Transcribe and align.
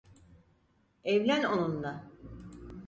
Evlen 1.03 1.43
onunla. 1.43 2.11